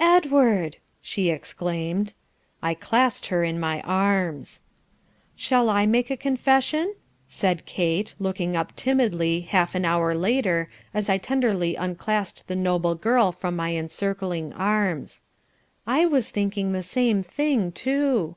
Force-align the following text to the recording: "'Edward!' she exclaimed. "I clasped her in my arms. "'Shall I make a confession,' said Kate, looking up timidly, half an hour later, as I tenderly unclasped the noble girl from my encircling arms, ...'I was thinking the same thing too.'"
"'Edward!' 0.00 0.78
she 1.02 1.28
exclaimed. 1.28 2.14
"I 2.62 2.72
clasped 2.72 3.26
her 3.26 3.44
in 3.44 3.60
my 3.60 3.82
arms. 3.82 4.62
"'Shall 5.36 5.68
I 5.68 5.84
make 5.84 6.10
a 6.10 6.16
confession,' 6.16 6.94
said 7.28 7.66
Kate, 7.66 8.14
looking 8.18 8.56
up 8.56 8.74
timidly, 8.74 9.40
half 9.42 9.74
an 9.74 9.84
hour 9.84 10.14
later, 10.14 10.70
as 10.94 11.10
I 11.10 11.18
tenderly 11.18 11.74
unclasped 11.76 12.46
the 12.46 12.56
noble 12.56 12.94
girl 12.94 13.30
from 13.30 13.56
my 13.56 13.74
encircling 13.76 14.54
arms, 14.54 15.20
...'I 15.86 16.06
was 16.06 16.30
thinking 16.30 16.72
the 16.72 16.82
same 16.82 17.22
thing 17.22 17.70
too.'" 17.70 18.36